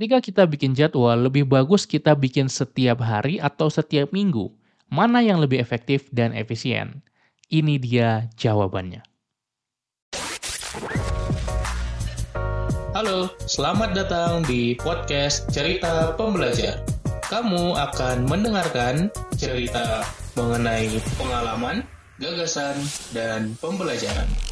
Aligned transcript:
Ketika 0.00 0.24
kita 0.24 0.48
bikin 0.48 0.72
jadwal, 0.72 1.28
lebih 1.28 1.44
bagus 1.44 1.84
kita 1.84 2.16
bikin 2.16 2.48
setiap 2.48 3.04
hari 3.04 3.36
atau 3.36 3.68
setiap 3.68 4.08
minggu. 4.16 4.48
Mana 4.88 5.20
yang 5.20 5.44
lebih 5.44 5.60
efektif 5.60 6.08
dan 6.08 6.32
efisien? 6.32 7.04
Ini 7.52 7.76
dia 7.76 8.24
jawabannya. 8.32 9.04
Halo, 12.96 13.28
selamat 13.44 13.92
datang 13.92 14.40
di 14.48 14.72
podcast 14.80 15.52
Cerita 15.52 16.16
Pembelajar. 16.16 16.80
Kamu 17.28 17.76
akan 17.76 18.24
mendengarkan 18.24 19.12
cerita 19.36 20.00
mengenai 20.32 20.96
pengalaman, 21.20 21.84
gagasan, 22.16 22.80
dan 23.12 23.52
pembelajaran. 23.60 24.49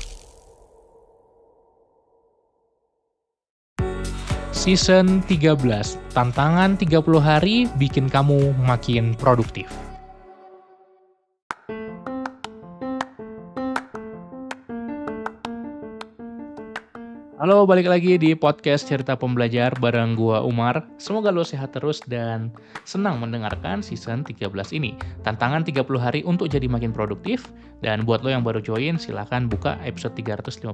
Season 4.69 5.25
13, 5.25 5.96
tantangan 6.12 6.77
30 6.77 7.00
hari 7.25 7.64
bikin 7.81 8.04
kamu 8.13 8.53
makin 8.68 9.17
produktif. 9.17 9.88
Halo, 17.39 17.71
balik 17.71 17.87
lagi 17.87 18.19
di 18.19 18.35
podcast 18.35 18.91
Cerita 18.91 19.15
Pembelajar 19.15 19.71
bareng 19.79 20.19
gua 20.19 20.43
Umar. 20.43 20.83
Semoga 20.99 21.31
lo 21.31 21.47
sehat 21.47 21.71
terus 21.71 22.03
dan 22.03 22.51
senang 22.83 23.23
mendengarkan 23.23 23.79
season 23.79 24.27
13 24.27 24.51
ini. 24.75 24.99
Tantangan 25.23 25.63
30 25.63 25.87
hari 26.03 26.27
untuk 26.27 26.51
jadi 26.51 26.67
makin 26.67 26.91
produktif. 26.91 27.47
Dan 27.79 28.03
buat 28.03 28.27
lo 28.27 28.35
yang 28.35 28.43
baru 28.43 28.59
join, 28.59 28.99
silahkan 28.99 29.47
buka 29.47 29.79
episode 29.87 30.19
351 30.19 30.67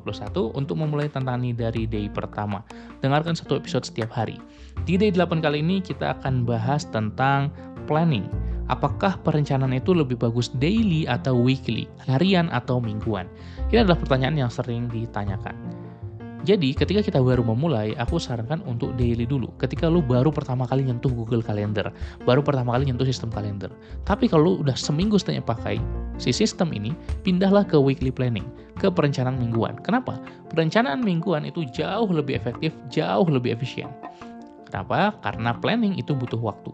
untuk 0.56 0.80
memulai 0.80 1.12
tantangan 1.12 1.44
ini 1.44 1.52
dari 1.52 1.84
day 1.84 2.08
pertama. 2.08 2.64
Dengarkan 3.04 3.36
satu 3.36 3.60
episode 3.60 3.84
setiap 3.84 4.08
hari. 4.08 4.40
Di 4.88 4.96
day 4.96 5.12
8 5.12 5.44
kali 5.44 5.60
ini 5.60 5.84
kita 5.84 6.16
akan 6.16 6.48
bahas 6.48 6.88
tentang 6.88 7.52
planning. 7.84 8.24
Apakah 8.72 9.20
perencanaan 9.20 9.76
itu 9.76 9.92
lebih 9.92 10.16
bagus 10.16 10.48
daily 10.56 11.04
atau 11.04 11.36
weekly, 11.36 11.84
harian 12.08 12.48
atau 12.48 12.80
mingguan? 12.80 13.28
Ini 13.68 13.84
adalah 13.84 14.00
pertanyaan 14.00 14.48
yang 14.48 14.48
sering 14.48 14.88
ditanyakan. 14.88 15.73
Jadi 16.44 16.76
ketika 16.76 17.00
kita 17.00 17.24
baru 17.24 17.40
memulai, 17.40 17.96
aku 17.96 18.20
sarankan 18.20 18.60
untuk 18.68 18.92
daily 19.00 19.24
dulu. 19.24 19.48
Ketika 19.56 19.88
lu 19.88 20.04
baru 20.04 20.28
pertama 20.28 20.68
kali 20.68 20.84
nyentuh 20.84 21.08
Google 21.08 21.40
Calendar, 21.40 21.88
baru 22.28 22.44
pertama 22.44 22.76
kali 22.76 22.92
nyentuh 22.92 23.08
sistem 23.08 23.32
kalender. 23.32 23.72
Tapi 24.04 24.28
kalau 24.28 24.44
lu 24.44 24.54
udah 24.60 24.76
seminggu 24.76 25.16
setelahnya 25.16 25.40
pakai 25.40 25.80
si 26.20 26.36
sistem 26.36 26.68
ini, 26.76 26.92
pindahlah 27.24 27.64
ke 27.64 27.80
weekly 27.80 28.12
planning, 28.12 28.44
ke 28.76 28.92
perencanaan 28.92 29.40
mingguan. 29.40 29.80
Kenapa? 29.80 30.20
Perencanaan 30.52 31.00
mingguan 31.00 31.48
itu 31.48 31.64
jauh 31.72 32.12
lebih 32.12 32.36
efektif, 32.36 32.76
jauh 32.92 33.24
lebih 33.24 33.56
efisien. 33.56 33.88
Kenapa? 34.68 35.16
Karena 35.24 35.56
planning 35.56 35.96
itu 35.96 36.12
butuh 36.12 36.38
waktu. 36.44 36.68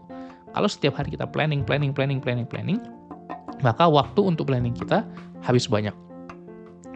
Kalau 0.51 0.67
setiap 0.67 0.99
hari 0.99 1.15
kita 1.15 1.23
planning, 1.31 1.63
planning, 1.63 1.95
planning, 1.95 2.19
planning, 2.19 2.43
planning, 2.43 2.83
maka 3.63 3.87
waktu 3.87 4.19
untuk 4.19 4.51
planning 4.51 4.75
kita 4.75 5.07
habis 5.39 5.63
banyak 5.71 5.95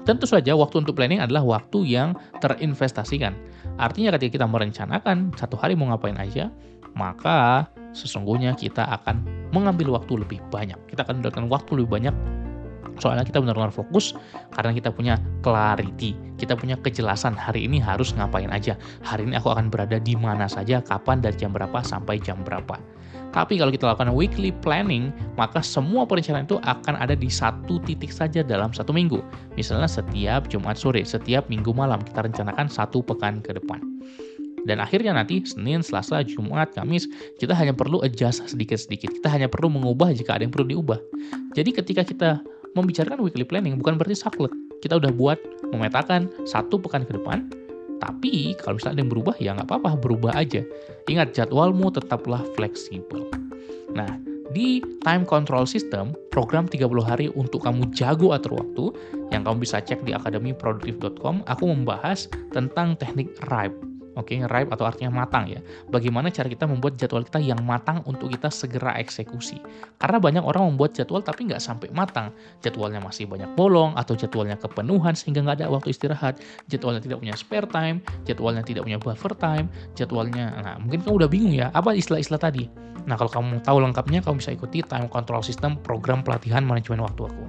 Tentu 0.05 0.29
saja 0.29 0.53
waktu 0.53 0.85
untuk 0.85 0.93
planning 0.93 1.17
adalah 1.17 1.41
waktu 1.41 1.97
yang 1.97 2.13
terinvestasikan. 2.37 3.33
Artinya 3.81 4.13
ketika 4.15 4.39
kita 4.39 4.47
merencanakan 4.47 5.33
satu 5.33 5.57
hari 5.57 5.73
mau 5.73 5.89
ngapain 5.89 6.15
aja, 6.21 6.53
maka 6.93 7.65
sesungguhnya 7.91 8.53
kita 8.53 8.85
akan 9.01 9.25
mengambil 9.49 9.97
waktu 9.97 10.21
lebih 10.21 10.39
banyak. 10.53 10.77
Kita 10.93 11.03
akan 11.03 11.19
mendapatkan 11.19 11.49
waktu 11.49 11.71
lebih 11.81 11.89
banyak 11.99 12.15
soalnya 12.99 13.27
kita 13.27 13.43
benar-benar 13.43 13.75
fokus 13.75 14.15
karena 14.55 14.71
kita 14.71 14.89
punya 14.91 15.19
clarity, 15.43 16.15
kita 16.39 16.55
punya 16.55 16.79
kejelasan 16.79 17.35
hari 17.35 17.67
ini 17.67 17.79
harus 17.79 18.15
ngapain 18.15 18.47
aja. 18.51 18.79
Hari 19.03 19.27
ini 19.27 19.35
aku 19.35 19.51
akan 19.51 19.67
berada 19.67 19.99
di 19.99 20.15
mana 20.15 20.47
saja, 20.47 20.79
kapan, 20.79 21.19
dari 21.19 21.35
jam 21.35 21.51
berapa 21.51 21.83
sampai 21.83 22.19
jam 22.23 22.39
berapa. 22.43 22.79
Tapi 23.35 23.59
kalau 23.59 23.67
kita 23.67 23.91
lakukan 23.91 24.15
weekly 24.15 24.55
planning, 24.63 25.11
maka 25.35 25.59
semua 25.59 26.07
perencanaan 26.07 26.47
itu 26.47 26.55
akan 26.63 26.95
ada 26.95 27.19
di 27.19 27.27
satu 27.27 27.83
titik 27.83 28.15
saja 28.15 28.39
dalam 28.39 28.71
satu 28.71 28.95
minggu. 28.95 29.19
Misalnya 29.59 29.91
setiap 29.91 30.47
Jumat 30.47 30.79
sore, 30.79 31.03
setiap 31.03 31.51
minggu 31.51 31.75
malam 31.75 31.99
kita 31.99 32.23
rencanakan 32.23 32.71
satu 32.71 33.03
pekan 33.03 33.43
ke 33.43 33.51
depan. 33.51 33.83
Dan 34.65 34.79
akhirnya 34.81 35.13
nanti 35.13 35.43
Senin, 35.45 35.83
Selasa, 35.83 36.23
Jumat, 36.23 36.73
Kamis 36.73 37.11
kita 37.37 37.53
hanya 37.53 37.75
perlu 37.75 38.01
adjust 38.01 38.47
sedikit-sedikit. 38.49 39.13
Kita 39.21 39.27
hanya 39.29 39.51
perlu 39.51 39.67
mengubah 39.67 40.15
jika 40.15 40.39
ada 40.39 40.47
yang 40.47 40.55
perlu 40.55 40.71
diubah. 40.71 40.97
Jadi 41.53 41.69
ketika 41.75 42.01
kita 42.07 42.39
membicarakan 42.73 43.19
weekly 43.19 43.43
planning 43.43 43.75
bukan 43.75 43.99
berarti 43.99 44.15
saklek. 44.15 44.51
Kita 44.79 44.95
udah 44.95 45.11
buat 45.11 45.37
memetakan 45.75 46.31
satu 46.47 46.77
pekan 46.81 47.03
ke 47.03 47.19
depan, 47.19 47.51
tapi 47.99 48.53
kalau 48.59 48.77
misalnya 48.79 48.99
ada 48.99 49.01
yang 49.05 49.11
berubah 49.11 49.35
ya 49.39 49.49
nggak 49.55 49.67
apa-apa, 49.71 49.91
berubah 49.99 50.33
aja. 50.35 50.61
Ingat 51.07 51.35
jadwalmu 51.35 51.93
tetaplah 51.93 52.43
fleksibel. 52.57 53.27
Nah, 53.95 54.19
di 54.51 54.83
time 55.03 55.23
control 55.27 55.67
system, 55.67 56.15
program 56.31 56.67
30 56.67 56.87
hari 57.03 57.27
untuk 57.35 57.63
kamu 57.63 57.91
jago 57.95 58.35
atur 58.35 58.59
waktu, 58.59 58.91
yang 59.31 59.43
kamu 59.43 59.63
bisa 59.63 59.79
cek 59.83 60.03
di 60.03 60.11
akademiproduktif.com, 60.15 61.43
aku 61.47 61.63
membahas 61.67 62.27
tentang 62.51 62.95
teknik 62.99 63.31
RIPE 63.47 63.94
Oke, 64.15 64.39
okay, 64.39 64.47
ripe 64.47 64.71
atau 64.71 64.87
artinya 64.87 65.11
matang 65.11 65.51
ya. 65.51 65.59
Bagaimana 65.91 66.31
cara 66.31 66.47
kita 66.47 66.63
membuat 66.63 66.95
jadwal 66.95 67.27
kita 67.27 67.43
yang 67.43 67.59
matang 67.67 67.99
untuk 68.07 68.31
kita 68.31 68.47
segera 68.47 68.95
eksekusi. 68.95 69.59
Karena 69.99 70.23
banyak 70.23 70.39
orang 70.39 70.71
membuat 70.71 70.95
jadwal 70.95 71.19
tapi 71.19 71.51
nggak 71.51 71.59
sampai 71.59 71.91
matang. 71.91 72.31
Jadwalnya 72.63 73.03
masih 73.03 73.27
banyak 73.27 73.51
bolong 73.59 73.91
atau 73.99 74.15
jadwalnya 74.15 74.55
kepenuhan 74.55 75.19
sehingga 75.19 75.43
nggak 75.43 75.59
ada 75.59 75.67
waktu 75.67 75.91
istirahat. 75.91 76.39
Jadwalnya 76.71 77.03
tidak 77.03 77.19
punya 77.19 77.35
spare 77.35 77.67
time, 77.67 77.99
jadwalnya 78.23 78.63
tidak 78.63 78.87
punya 78.87 78.99
buffer 79.03 79.35
time, 79.35 79.67
jadwalnya, 79.99 80.55
nah 80.63 80.75
mungkin 80.79 81.03
kamu 81.03 81.25
udah 81.25 81.29
bingung 81.29 81.51
ya, 81.51 81.67
apa 81.75 81.91
istilah-istilah 81.91 82.39
tadi. 82.39 82.71
Nah 83.03 83.19
kalau 83.19 83.29
kamu 83.29 83.61
tahu 83.67 83.77
lengkapnya, 83.83 84.23
kamu 84.23 84.39
bisa 84.39 84.55
ikuti 84.55 84.79
time 84.79 85.11
control 85.11 85.43
system 85.43 85.75
program 85.83 86.23
pelatihan 86.23 86.63
manajemen 86.63 87.03
waktu 87.03 87.27
aku. 87.27 87.45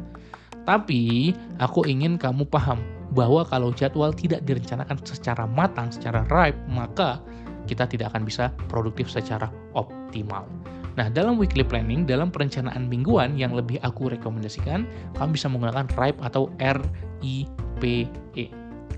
Tapi 0.66 1.30
aku 1.62 1.86
ingin 1.86 2.18
kamu 2.18 2.42
paham 2.50 2.82
bahwa 3.14 3.46
kalau 3.46 3.70
jadwal 3.70 4.10
tidak 4.10 4.42
direncanakan 4.48 4.98
secara 5.06 5.46
matang, 5.46 5.92
secara 5.92 6.26
ripe, 6.26 6.58
maka 6.66 7.22
kita 7.66 7.86
tidak 7.86 8.14
akan 8.14 8.26
bisa 8.26 8.54
produktif 8.70 9.10
secara 9.10 9.50
optimal. 9.74 10.46
Nah, 10.96 11.12
dalam 11.12 11.36
weekly 11.36 11.60
planning, 11.60 12.08
dalam 12.08 12.32
perencanaan 12.32 12.88
mingguan 12.88 13.36
yang 13.36 13.52
lebih 13.52 13.76
aku 13.84 14.08
rekomendasikan, 14.08 14.88
kamu 15.20 15.36
bisa 15.36 15.46
menggunakan 15.52 15.84
RIPE 15.92 16.18
atau 16.24 16.48
R-I-P-E. 16.56 18.44
Oke, 18.48 18.48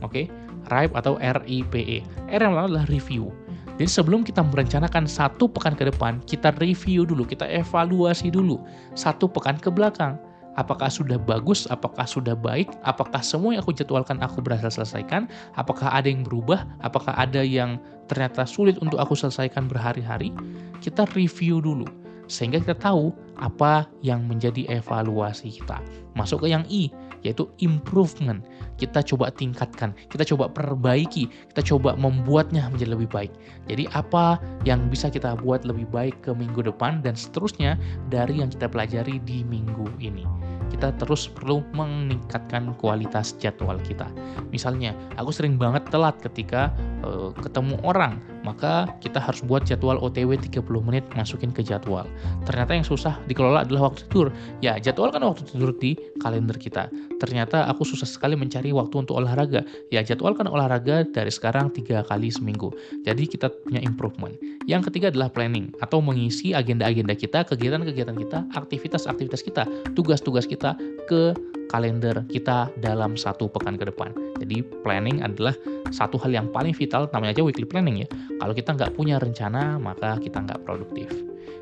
okay? 0.07 0.25
RIPE 0.71 0.95
atau 0.95 1.19
R-I-P-E. 1.19 1.99
R 2.31 2.41
yang 2.41 2.55
adalah 2.55 2.87
review. 2.87 3.35
Jadi 3.79 3.91
sebelum 3.91 4.23
kita 4.23 4.43
merencanakan 4.47 5.11
satu 5.11 5.51
pekan 5.51 5.75
ke 5.75 5.91
depan, 5.91 6.23
kita 6.27 6.55
review 6.63 7.03
dulu, 7.03 7.27
kita 7.27 7.47
evaluasi 7.47 8.31
dulu 8.31 8.63
satu 8.95 9.27
pekan 9.31 9.59
ke 9.59 9.71
belakang 9.71 10.19
apakah 10.57 10.89
sudah 10.89 11.19
bagus, 11.21 11.69
apakah 11.69 12.07
sudah 12.07 12.39
baik, 12.39 12.71
apakah 12.87 13.21
semua 13.21 13.55
yang 13.57 13.63
aku 13.63 13.75
jadwalkan 13.75 14.23
aku 14.23 14.41
berhasil 14.41 14.81
selesaikan, 14.81 15.29
apakah 15.59 15.91
ada 15.91 16.09
yang 16.09 16.25
berubah, 16.25 16.65
apakah 16.81 17.13
ada 17.19 17.45
yang 17.45 17.77
ternyata 18.09 18.49
sulit 18.49 18.81
untuk 18.81 18.97
aku 19.03 19.13
selesaikan 19.13 19.69
berhari-hari, 19.69 20.33
kita 20.81 21.05
review 21.13 21.61
dulu 21.61 21.85
sehingga 22.29 22.61
kita 22.61 22.77
tahu 22.77 23.11
apa 23.41 23.89
yang 24.05 24.29
menjadi 24.29 24.69
evaluasi 24.69 25.49
kita. 25.49 25.81
Masuk 26.13 26.45
ke 26.45 26.53
yang 26.53 26.63
I, 26.69 26.93
yaitu 27.29 27.45
improvement. 27.61 28.41
Kita 28.81 29.05
coba 29.05 29.29
tingkatkan, 29.37 29.93
kita 30.09 30.25
coba 30.25 30.49
perbaiki, 30.49 31.29
kita 31.53 31.61
coba 31.77 31.93
membuatnya 32.01 32.73
menjadi 32.73 32.97
lebih 32.97 33.13
baik. 33.13 33.33
Jadi 33.69 33.85
apa 33.93 34.41
yang 34.65 34.89
bisa 34.89 35.13
kita 35.13 35.37
buat 35.45 35.69
lebih 35.69 35.85
baik 35.93 36.25
ke 36.25 36.33
minggu 36.33 36.65
depan 36.65 37.05
dan 37.05 37.13
seterusnya 37.13 37.77
dari 38.09 38.41
yang 38.41 38.49
kita 38.49 38.65
pelajari 38.73 39.21
di 39.29 39.45
minggu 39.45 39.85
ini 40.01 40.25
kita 40.69 40.93
terus 40.97 41.29
perlu 41.29 41.65
meningkatkan 41.77 42.75
kualitas 42.81 43.37
jadwal 43.39 43.77
kita. 43.85 44.09
Misalnya, 44.51 44.97
aku 45.21 45.31
sering 45.31 45.61
banget 45.61 45.87
telat 45.93 46.17
ketika 46.21 46.73
uh, 47.05 47.31
ketemu 47.39 47.77
orang, 47.85 48.19
maka 48.43 48.89
kita 49.05 49.21
harus 49.21 49.45
buat 49.45 49.65
jadwal 49.69 50.01
OTW 50.01 50.41
30 50.41 50.65
menit 50.83 51.05
masukin 51.13 51.53
ke 51.53 51.61
jadwal. 51.61 52.09
Ternyata 52.49 52.75
yang 52.75 52.87
susah 52.87 53.21
dikelola 53.29 53.69
adalah 53.69 53.93
waktu 53.93 54.09
tidur. 54.09 54.29
Ya, 54.65 54.81
jadwal 54.81 55.13
kan 55.13 55.23
waktu 55.23 55.45
tidur 55.47 55.71
di 55.77 55.95
kalender 56.19 56.57
kita. 56.57 56.89
Ternyata 57.23 57.69
aku 57.69 57.85
susah 57.85 58.09
sekali 58.09 58.35
mencari 58.35 58.73
waktu 58.73 58.95
untuk 59.05 59.21
olahraga. 59.21 59.65
Ya, 59.93 60.01
jadwal 60.01 60.35
kan 60.35 60.49
olahraga 60.49 61.05
dari 61.05 61.31
sekarang 61.31 61.71
tiga 61.77 62.03
kali 62.07 62.33
seminggu. 62.33 62.73
Jadi 63.07 63.29
kita 63.29 63.53
punya 63.65 63.85
improvement. 63.85 64.35
Yang 64.69 64.93
ketiga 64.93 65.09
adalah 65.09 65.33
planning 65.33 65.73
atau 65.81 66.05
mengisi 66.05 66.53
agenda-agenda 66.53 67.17
kita, 67.17 67.41
kegiatan-kegiatan 67.49 68.17
kita, 68.17 68.39
aktivitas-aktivitas 68.53 69.41
kita, 69.41 69.65
tugas-tugas 69.97 70.45
kita 70.45 70.58
kita 70.59 70.75
ke 71.07 71.39
kalender 71.71 72.27
kita 72.27 72.67
dalam 72.83 73.15
satu 73.15 73.47
pekan 73.47 73.79
ke 73.79 73.87
depan. 73.87 74.11
Jadi 74.43 74.67
planning 74.83 75.23
adalah 75.23 75.55
satu 75.95 76.19
hal 76.19 76.35
yang 76.35 76.49
paling 76.51 76.75
vital, 76.75 77.07
namanya 77.15 77.39
aja 77.39 77.43
weekly 77.47 77.69
planning 77.69 78.03
ya. 78.03 78.09
Kalau 78.43 78.57
kita 78.57 78.75
nggak 78.75 78.99
punya 78.99 79.23
rencana, 79.23 79.79
maka 79.79 80.19
kita 80.19 80.43
nggak 80.43 80.67
produktif. 80.67 81.07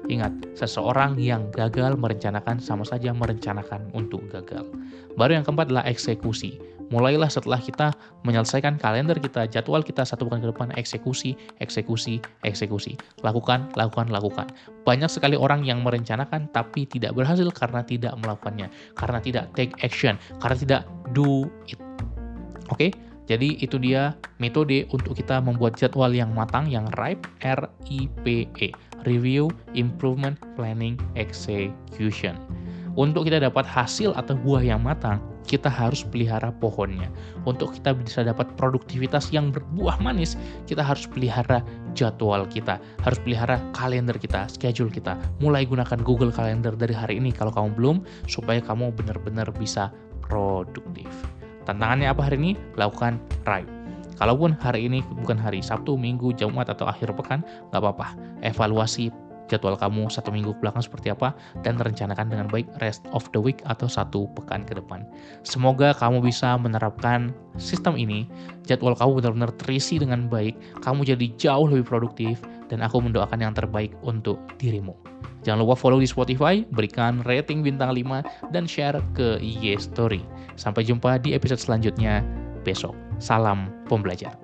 Ingat, 0.06 0.54
seseorang 0.54 1.18
yang 1.18 1.50
gagal 1.50 1.98
merencanakan 1.98 2.62
sama 2.62 2.86
saja 2.86 3.10
merencanakan 3.10 3.90
untuk 3.92 4.22
gagal. 4.30 4.64
Baru 5.18 5.34
yang 5.34 5.42
keempat 5.42 5.68
adalah 5.68 5.84
eksekusi. 5.90 6.62
Mulailah 6.90 7.30
setelah 7.30 7.58
kita 7.58 7.94
menyelesaikan 8.22 8.78
kalender 8.78 9.18
kita, 9.18 9.46
jadwal 9.50 9.82
kita 9.82 10.06
satu 10.06 10.26
pekan 10.26 10.42
ke 10.42 10.48
depan, 10.50 10.68
eksekusi, 10.78 11.34
eksekusi, 11.58 12.22
eksekusi. 12.46 12.98
Lakukan, 13.22 13.70
lakukan, 13.74 14.10
lakukan. 14.10 14.46
Banyak 14.86 15.10
sekali 15.10 15.34
orang 15.34 15.66
yang 15.66 15.82
merencanakan 15.82 16.50
tapi 16.54 16.86
tidak 16.86 17.14
berhasil 17.14 17.46
karena 17.50 17.82
tidak 17.82 18.14
melakukannya, 18.22 18.70
karena 18.94 19.18
tidak 19.22 19.44
take 19.58 19.74
action, 19.82 20.14
karena 20.38 20.56
tidak 20.56 20.80
do 21.14 21.46
it. 21.66 21.78
Oke, 22.70 22.90
jadi 23.30 23.58
itu 23.62 23.78
dia 23.78 24.14
metode 24.42 24.86
untuk 24.90 25.18
kita 25.18 25.38
membuat 25.42 25.78
jadwal 25.78 26.10
yang 26.10 26.34
matang, 26.34 26.66
yang 26.66 26.86
RIPE, 26.94 27.26
R-I-P-E. 27.42 28.70
Review, 29.06 29.46
Improvement, 29.78 30.34
Planning, 30.58 30.98
Execution. 31.14 32.34
Untuk 32.98 33.30
kita 33.30 33.38
dapat 33.38 33.62
hasil 33.62 34.10
atau 34.18 34.34
buah 34.34 34.66
yang 34.66 34.82
matang, 34.82 35.22
kita 35.46 35.70
harus 35.70 36.02
pelihara 36.02 36.50
pohonnya. 36.58 37.06
Untuk 37.46 37.72
kita 37.78 37.94
bisa 37.94 38.26
dapat 38.26 38.50
produktivitas 38.58 39.30
yang 39.30 39.54
berbuah 39.54 40.02
manis, 40.02 40.34
kita 40.66 40.82
harus 40.82 41.06
pelihara 41.06 41.62
jadwal 41.94 42.44
kita, 42.50 42.82
harus 43.06 43.18
pelihara 43.22 43.62
kalender 43.72 44.18
kita, 44.18 44.50
schedule 44.50 44.90
kita. 44.90 45.14
Mulai 45.38 45.64
gunakan 45.64 46.02
Google 46.02 46.34
Calendar 46.34 46.74
dari 46.74 46.92
hari 46.92 47.22
ini 47.22 47.30
kalau 47.30 47.54
kamu 47.54 47.78
belum, 47.78 47.96
supaya 48.26 48.58
kamu 48.58 48.92
benar-benar 48.92 49.48
bisa 49.54 49.94
produktif. 50.20 51.08
Tantangannya 51.64 52.10
apa 52.10 52.26
hari 52.26 52.36
ini? 52.42 52.52
Lakukan 52.74 53.22
RIPE. 53.46 53.70
Kalaupun 54.16 54.56
hari 54.56 54.88
ini 54.88 55.04
bukan 55.20 55.36
hari 55.36 55.60
Sabtu, 55.60 55.92
Minggu, 56.00 56.32
Jumat, 56.40 56.72
atau 56.72 56.88
akhir 56.88 57.12
pekan, 57.20 57.44
nggak 57.68 57.80
apa-apa. 57.84 58.16
Evaluasi 58.40 59.12
jadwal 59.46 59.78
kamu 59.78 60.10
satu 60.10 60.30
minggu 60.34 60.54
belakang 60.58 60.82
seperti 60.82 61.10
apa 61.14 61.34
dan 61.62 61.78
rencanakan 61.78 62.30
dengan 62.30 62.46
baik 62.50 62.66
rest 62.82 63.06
of 63.10 63.26
the 63.32 63.40
week 63.40 63.62
atau 63.66 63.86
satu 63.86 64.26
pekan 64.38 64.66
ke 64.66 64.74
depan. 64.74 65.06
Semoga 65.46 65.94
kamu 65.96 66.22
bisa 66.22 66.58
menerapkan 66.58 67.34
sistem 67.56 67.94
ini, 67.98 68.26
jadwal 68.66 68.94
kamu 68.98 69.22
benar-benar 69.22 69.50
terisi 69.58 69.98
dengan 70.02 70.26
baik, 70.26 70.54
kamu 70.82 71.06
jadi 71.06 71.26
jauh 71.38 71.66
lebih 71.70 71.86
produktif, 71.86 72.42
dan 72.66 72.82
aku 72.82 72.98
mendoakan 72.98 73.42
yang 73.42 73.54
terbaik 73.54 73.94
untuk 74.02 74.42
dirimu. 74.58 74.92
Jangan 75.46 75.62
lupa 75.62 75.78
follow 75.78 76.02
di 76.02 76.10
Spotify, 76.10 76.66
berikan 76.74 77.22
rating 77.22 77.62
bintang 77.62 77.94
5, 77.94 78.50
dan 78.50 78.66
share 78.66 78.98
ke 79.14 79.38
IG 79.38 79.78
Story. 79.78 80.26
Sampai 80.58 80.82
jumpa 80.82 81.22
di 81.22 81.38
episode 81.38 81.62
selanjutnya 81.62 82.26
besok. 82.66 82.98
Salam 83.22 83.70
pembelajar. 83.86 84.34